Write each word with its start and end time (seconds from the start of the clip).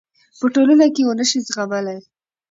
پـه 0.37 0.47
ټـولـنـه 0.53 0.87
کـې 0.95 1.01
ونشـي 1.07 1.39
زغـملـى. 1.47 1.97